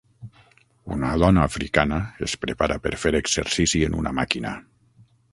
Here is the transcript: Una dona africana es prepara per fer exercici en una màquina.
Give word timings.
Una 0.93 1.09
dona 1.23 1.41
africana 1.49 1.99
es 2.27 2.33
prepara 2.45 2.77
per 2.85 2.93
fer 3.01 3.11
exercici 3.19 3.83
en 3.89 3.99
una 3.99 4.15
màquina. 4.21 4.55